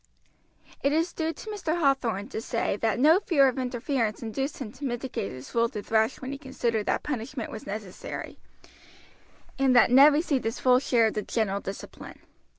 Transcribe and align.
It 0.81 0.93
is 0.93 1.13
due 1.13 1.31
to 1.31 1.49
Mr. 1.51 1.79
Hathorn 1.79 2.27
to 2.31 2.41
say 2.41 2.75
that 2.77 2.97
no 2.99 3.19
fear 3.19 3.47
of 3.47 3.59
interference 3.59 4.23
induced 4.23 4.57
him 4.57 4.71
to 4.71 4.83
mitigate 4.83 5.31
his 5.31 5.53
rule 5.53 5.69
to 5.69 5.83
thrash 5.83 6.19
when 6.19 6.31
he 6.31 6.39
considered 6.39 6.87
that 6.87 7.03
punishment 7.03 7.51
was 7.51 7.67
necessary, 7.67 8.39
and 9.59 9.75
that 9.75 9.91
Ned 9.91 10.11
received 10.13 10.45
his 10.45 10.59
full 10.59 10.79
share 10.79 11.05
of 11.05 11.13
the 11.13 11.21
general 11.21 11.59
discipline. 11.61 12.17